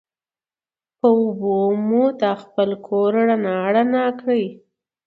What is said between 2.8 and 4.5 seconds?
کور رڼا رڼا کړي